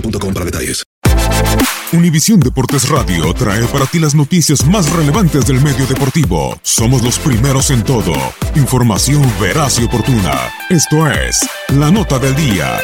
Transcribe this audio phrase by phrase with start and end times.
[0.00, 0.26] boostmobile.com.
[1.92, 6.58] Univisión Deportes Radio trae para ti las noticias más relevantes del medio deportivo.
[6.62, 8.12] Somos los primeros en todo.
[8.54, 10.50] Información veraz y oportuna.
[10.68, 12.80] Esto es La Nota del Día.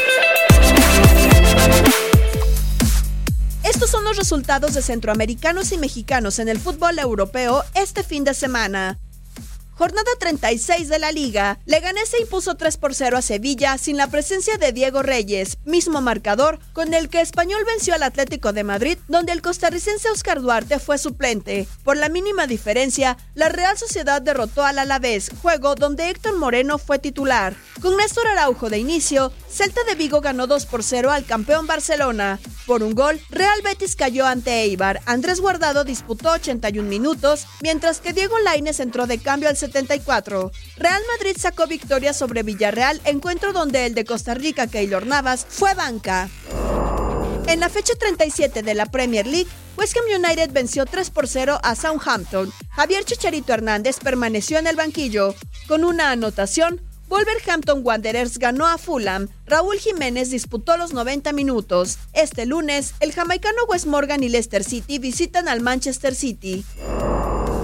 [3.63, 8.33] Estos son los resultados de centroamericanos y mexicanos en el fútbol europeo este fin de
[8.33, 8.99] semana.
[9.83, 11.59] Jornada 36 de la liga.
[11.65, 15.99] Leganés se impuso 3 por 0 a Sevilla sin la presencia de Diego Reyes, mismo
[15.99, 20.79] marcador con el que Español venció al Atlético de Madrid, donde el costarricense Oscar Duarte
[20.79, 21.67] fue suplente.
[21.83, 26.97] Por la mínima diferencia, la Real Sociedad derrotó al Alavés, juego donde Héctor Moreno fue
[26.97, 27.53] titular.
[27.81, 32.39] Con Néstor Araujo de inicio, Celta de Vigo ganó 2 por 0 al campeón Barcelona.
[32.65, 35.01] Por un gol, Real Betis cayó ante Eibar.
[35.05, 40.51] Andrés Guardado disputó 81 minutos, mientras que Diego Lainez entró de cambio al 74.
[40.77, 45.73] Real Madrid sacó victoria sobre Villarreal, encuentro donde el de Costa Rica, Keylor Navas, fue
[45.73, 46.29] banca.
[47.47, 51.59] En la fecha 37 de la Premier League, West Ham United venció 3 por 0
[51.61, 52.53] a Southampton.
[52.69, 55.35] Javier Chicharito Hernández permaneció en el banquillo.
[55.67, 59.27] Con una anotación, Wolverhampton Wanderers ganó a Fulham.
[59.45, 61.97] Raúl Jiménez disputó los 90 minutos.
[62.13, 66.63] Este lunes, el jamaicano Wes Morgan y Leicester City visitan al Manchester City.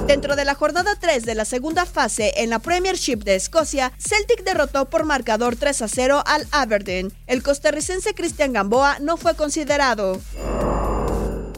[0.09, 4.43] Dentro de la jornada 3 de la segunda fase en la Premiership de Escocia, Celtic
[4.43, 7.13] derrotó por marcador 3 a 0 al Aberdeen.
[7.27, 10.19] El costarricense Cristian Gamboa no fue considerado.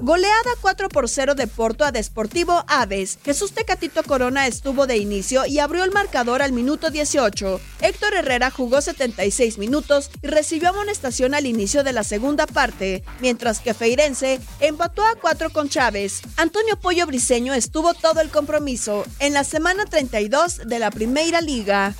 [0.03, 3.19] Goleada 4 por 0 de Porto a Desportivo Aves.
[3.23, 7.61] Jesús Tecatito Corona estuvo de inicio y abrió el marcador al minuto 18.
[7.81, 13.59] Héctor Herrera jugó 76 minutos y recibió amonestación al inicio de la segunda parte, mientras
[13.59, 16.23] que Feirense empató a 4 con Chávez.
[16.35, 21.93] Antonio Pollo Briseño estuvo todo el compromiso en la semana 32 de la Primera Liga.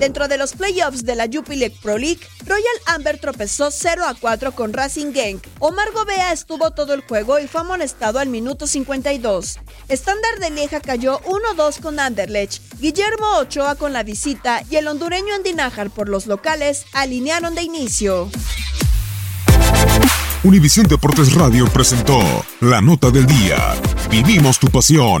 [0.00, 4.52] Dentro de los playoffs de la Jupiler Pro League, Royal Amber tropezó 0 a 4
[4.52, 5.44] con Racing Genk.
[5.58, 9.58] Omar Gobea estuvo todo el juego y fue amonestado al minuto 52.
[9.88, 12.62] Estándar de Lieja cayó 1-2 con Anderlecht.
[12.78, 18.30] Guillermo Ochoa con la visita y el hondureño Andinajar por los locales alinearon de inicio.
[20.42, 22.18] Univisión Deportes Radio presentó
[22.60, 23.74] La Nota del Día.
[24.10, 25.20] Vivimos tu pasión.